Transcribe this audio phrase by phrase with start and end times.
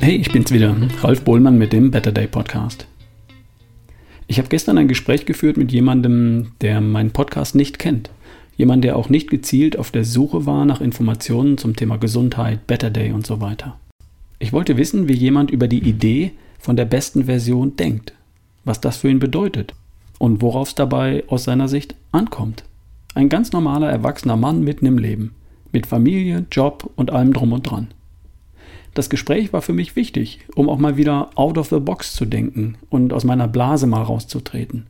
[0.00, 2.86] ich bin's wieder, Ralf Bohlmann mit dem Better Day Podcast.
[4.26, 8.10] Ich habe gestern ein Gespräch geführt mit jemandem, der meinen Podcast nicht kennt.
[8.56, 12.90] Jemand, der auch nicht gezielt auf der Suche war nach Informationen zum Thema Gesundheit, Better
[12.90, 13.78] Day und so weiter.
[14.38, 18.12] Ich wollte wissen, wie jemand über die Idee von der besten Version denkt,
[18.64, 19.74] was das für ihn bedeutet
[20.18, 22.64] und worauf es dabei aus seiner Sicht ankommt.
[23.14, 25.34] Ein ganz normaler, erwachsener Mann mitten im Leben,
[25.72, 27.88] mit Familie, Job und allem drum und dran.
[28.94, 32.24] Das Gespräch war für mich wichtig, um auch mal wieder out of the box zu
[32.24, 34.86] denken und aus meiner Blase mal rauszutreten.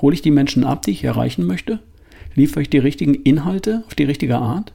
[0.00, 1.80] Hole ich die Menschen ab, die ich erreichen möchte?
[2.34, 4.72] Liefere ich die richtigen Inhalte auf die richtige Art?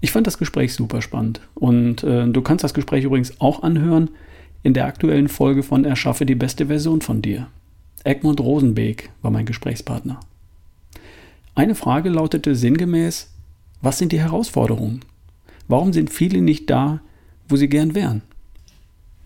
[0.00, 4.10] Ich fand das Gespräch super spannend und äh, du kannst das Gespräch übrigens auch anhören
[4.62, 7.48] in der aktuellen Folge von Erschaffe die beste Version von dir.
[8.04, 10.20] Egmont Rosenbeek war mein Gesprächspartner.
[11.54, 13.32] Eine Frage lautete sinngemäß,
[13.82, 15.00] was sind die Herausforderungen?
[15.66, 17.00] Warum sind viele nicht da,
[17.48, 18.22] wo sie gern wären?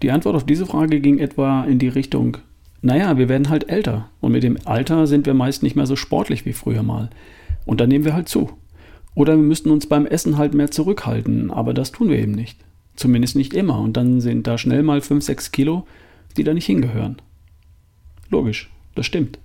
[0.03, 2.39] Die Antwort auf diese Frage ging etwa in die Richtung,
[2.83, 5.95] naja, wir werden halt älter und mit dem Alter sind wir meist nicht mehr so
[5.95, 7.11] sportlich wie früher mal.
[7.65, 8.51] Und dann nehmen wir halt zu.
[9.15, 12.59] Oder wir müssten uns beim Essen halt mehr zurückhalten, aber das tun wir eben nicht.
[12.97, 13.79] Zumindest nicht immer.
[13.79, 15.87] Und dann sind da schnell mal 5, 6 Kilo,
[16.37, 17.23] die da nicht hingehören.
[18.31, 19.39] Logisch, das stimmt.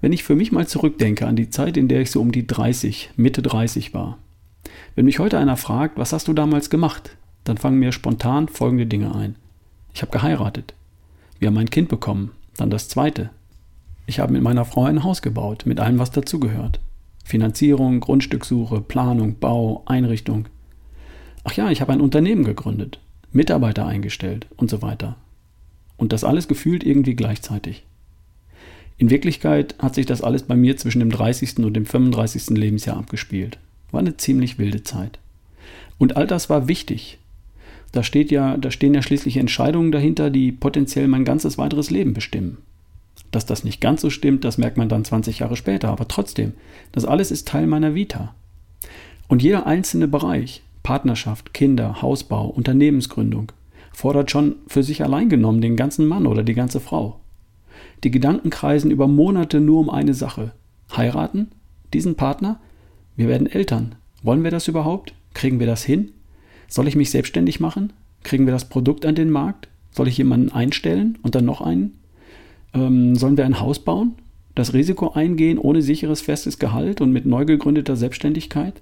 [0.00, 2.46] Wenn ich für mich mal zurückdenke an die Zeit, in der ich so um die
[2.46, 4.18] 30, Mitte 30 war.
[4.96, 8.86] Wenn mich heute einer fragt, was hast du damals gemacht, dann fangen mir spontan folgende
[8.86, 9.36] Dinge ein.
[9.94, 10.74] Ich habe geheiratet.
[11.38, 12.32] Wir haben ein Kind bekommen.
[12.56, 13.30] Dann das zweite.
[14.06, 16.80] Ich habe mit meiner Frau ein Haus gebaut, mit allem, was dazugehört.
[17.24, 20.46] Finanzierung, Grundstückssuche, Planung, Bau, Einrichtung.
[21.44, 23.00] Ach ja, ich habe ein Unternehmen gegründet,
[23.32, 25.16] Mitarbeiter eingestellt und so weiter.
[25.96, 27.84] Und das alles gefühlt irgendwie gleichzeitig.
[28.98, 31.58] In Wirklichkeit hat sich das alles bei mir zwischen dem 30.
[31.58, 32.50] und dem 35.
[32.50, 33.58] Lebensjahr abgespielt.
[33.90, 35.18] War eine ziemlich wilde Zeit.
[35.98, 37.18] Und all das war wichtig.
[37.92, 42.14] Da, steht ja, da stehen ja schließlich Entscheidungen dahinter, die potenziell mein ganzes weiteres Leben
[42.14, 42.58] bestimmen.
[43.30, 46.52] Dass das nicht ganz so stimmt, das merkt man dann 20 Jahre später, aber trotzdem,
[46.92, 48.34] das alles ist Teil meiner Vita.
[49.28, 53.52] Und jeder einzelne Bereich, Partnerschaft, Kinder, Hausbau, Unternehmensgründung,
[53.92, 57.20] fordert schon für sich allein genommen den ganzen Mann oder die ganze Frau.
[58.04, 60.52] Die Gedanken kreisen über Monate nur um eine Sache.
[60.96, 61.48] Heiraten?
[61.92, 62.58] Diesen Partner?
[63.16, 63.94] Wir werden Eltern.
[64.22, 65.14] Wollen wir das überhaupt?
[65.34, 66.12] Kriegen wir das hin?
[66.68, 67.92] Soll ich mich selbstständig machen?
[68.22, 69.68] Kriegen wir das Produkt an den Markt?
[69.90, 71.98] Soll ich jemanden einstellen und dann noch einen?
[72.74, 74.14] Ähm, sollen wir ein Haus bauen?
[74.54, 78.80] Das Risiko eingehen ohne sicheres festes Gehalt und mit neu gegründeter Selbstständigkeit?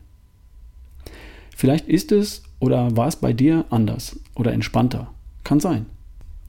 [1.57, 5.13] Vielleicht ist es oder war es bei dir anders oder entspannter.
[5.45, 5.87] Kann sein.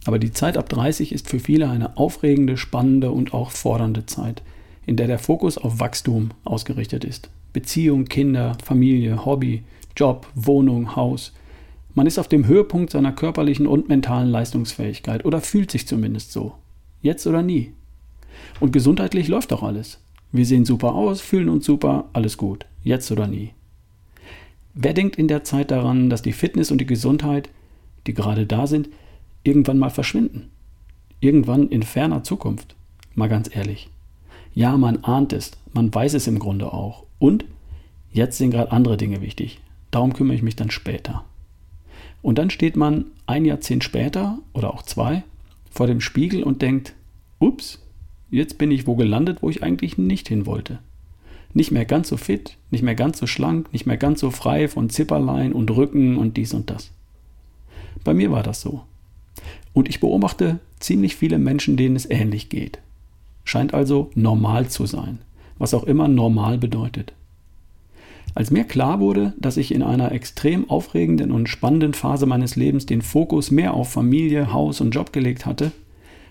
[0.06, 4.42] Aber die Zeit ab 30 ist für viele eine aufregende, spannende und auch fordernde Zeit,
[4.86, 7.30] in der der Fokus auf Wachstum ausgerichtet ist.
[7.54, 9.64] Beziehung, Kinder, Familie, Hobby,
[9.96, 11.34] Job, Wohnung, Haus.
[11.94, 16.54] Man ist auf dem Höhepunkt seiner körperlichen und mentalen Leistungsfähigkeit oder fühlt sich zumindest so.
[17.02, 17.74] Jetzt oder nie.
[18.60, 20.00] Und gesundheitlich läuft doch alles.
[20.32, 22.66] Wir sehen super aus, fühlen uns super, alles gut.
[22.84, 23.52] Jetzt oder nie.
[24.74, 27.50] Wer denkt in der Zeit daran, dass die Fitness und die Gesundheit,
[28.08, 28.90] die gerade da sind,
[29.44, 30.50] irgendwann mal verschwinden?
[31.20, 32.76] Irgendwann in ferner Zukunft?
[33.14, 33.90] Mal ganz ehrlich.
[34.54, 37.06] Ja, man ahnt es, man weiß es im Grunde auch.
[37.20, 37.46] Und
[38.12, 39.60] jetzt sind gerade andere Dinge wichtig.
[39.92, 41.26] Darum kümmere ich mich dann später.
[42.22, 45.24] Und dann steht man ein Jahrzehnt später oder auch zwei
[45.70, 46.94] vor dem Spiegel und denkt,
[47.40, 47.80] ups,
[48.30, 50.80] jetzt bin ich wo gelandet, wo ich eigentlich nicht hin wollte.
[51.54, 54.68] Nicht mehr ganz so fit, nicht mehr ganz so schlank, nicht mehr ganz so frei
[54.68, 56.92] von Zipperlein und Rücken und dies und das.
[58.04, 58.84] Bei mir war das so.
[59.74, 62.80] Und ich beobachte ziemlich viele Menschen, denen es ähnlich geht.
[63.44, 65.20] Scheint also normal zu sein,
[65.58, 67.14] was auch immer normal bedeutet.
[68.34, 72.86] Als mir klar wurde, dass ich in einer extrem aufregenden und spannenden Phase meines Lebens
[72.86, 75.72] den Fokus mehr auf Familie, Haus und Job gelegt hatte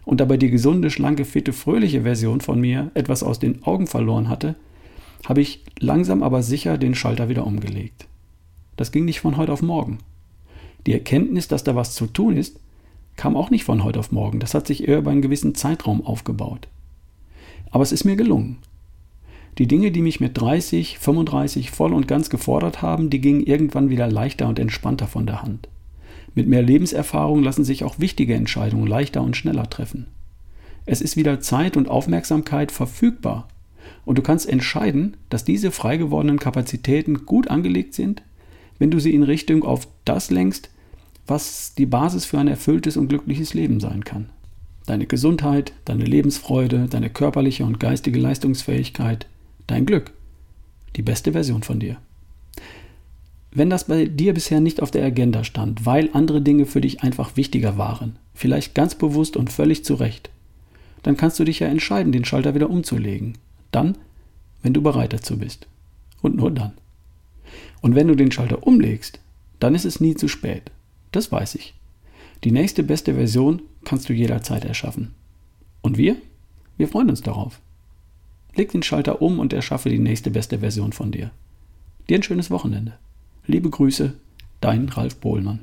[0.04, 4.28] und dabei die gesunde, schlanke, fitte, fröhliche Version von mir etwas aus den Augen verloren
[4.28, 4.54] hatte,
[5.26, 8.06] habe ich langsam aber sicher den Schalter wieder umgelegt.
[8.76, 9.98] Das ging nicht von heute auf morgen.
[10.86, 12.58] Die Erkenntnis, dass da was zu tun ist,
[13.16, 14.40] kam auch nicht von heute auf morgen.
[14.40, 16.68] Das hat sich eher über einen gewissen Zeitraum aufgebaut.
[17.70, 18.56] Aber es ist mir gelungen.
[19.58, 23.90] Die Dinge, die mich mit 30, 35 voll und ganz gefordert haben, die gingen irgendwann
[23.90, 25.68] wieder leichter und entspannter von der Hand.
[26.34, 30.06] Mit mehr Lebenserfahrung lassen sich auch wichtige Entscheidungen leichter und schneller treffen.
[30.86, 33.48] Es ist wieder Zeit und Aufmerksamkeit verfügbar
[34.04, 38.22] und du kannst entscheiden, dass diese frei gewordenen Kapazitäten gut angelegt sind,
[38.78, 40.70] wenn du sie in Richtung auf das lenkst,
[41.26, 44.30] was die Basis für ein erfülltes und glückliches Leben sein kann.
[44.86, 49.26] Deine Gesundheit, deine Lebensfreude, deine körperliche und geistige Leistungsfähigkeit,
[49.70, 50.12] dein Glück,
[50.96, 51.96] die beste Version von dir.
[53.52, 57.02] Wenn das bei dir bisher nicht auf der Agenda stand, weil andere Dinge für dich
[57.02, 60.30] einfach wichtiger waren, vielleicht ganz bewusst und völlig zu Recht,
[61.02, 63.38] dann kannst du dich ja entscheiden, den Schalter wieder umzulegen.
[63.70, 63.96] Dann,
[64.62, 65.66] wenn du bereit dazu bist.
[66.22, 66.72] Und nur dann.
[67.80, 69.20] Und wenn du den Schalter umlegst,
[69.58, 70.70] dann ist es nie zu spät.
[71.12, 71.74] Das weiß ich.
[72.44, 75.14] Die nächste beste Version kannst du jederzeit erschaffen.
[75.82, 76.16] Und wir?
[76.76, 77.60] Wir freuen uns darauf.
[78.54, 81.30] Leg den Schalter um und erschaffe die nächste beste Version von dir.
[82.08, 82.98] Dir ein schönes Wochenende.
[83.46, 84.14] Liebe Grüße,
[84.60, 85.60] dein Ralf Bohlmann.